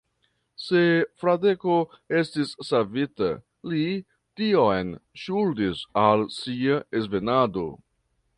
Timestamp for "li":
3.73-3.83